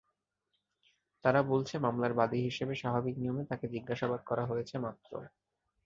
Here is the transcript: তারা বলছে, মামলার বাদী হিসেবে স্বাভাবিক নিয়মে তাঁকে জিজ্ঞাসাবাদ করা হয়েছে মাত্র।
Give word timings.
তারা 1.23 1.41
বলছে, 1.51 1.75
মামলার 1.77 2.13
বাদী 2.19 2.39
হিসেবে 2.47 2.73
স্বাভাবিক 2.75 3.15
নিয়মে 3.17 3.43
তাঁকে 3.49 3.65
জিজ্ঞাসাবাদ 3.73 4.21
করা 4.29 4.43
হয়েছে 4.45 4.75
মাত্র। 4.85 5.11